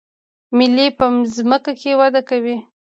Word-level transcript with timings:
ملی 0.57 0.87
په 0.97 1.05
ځمکه 1.35 1.71
کې 1.81 1.91
وده 1.99 2.21
کوي 2.29 2.57